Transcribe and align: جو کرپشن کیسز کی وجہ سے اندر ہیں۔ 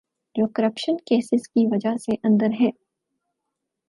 جو 0.35 0.47
کرپشن 0.47 0.97
کیسز 0.97 1.47
کی 1.47 1.65
وجہ 1.71 1.95
سے 1.97 2.15
اندر 2.23 2.49
ہیں۔ 2.59 2.71